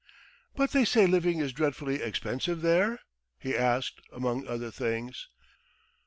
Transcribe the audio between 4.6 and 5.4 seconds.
things.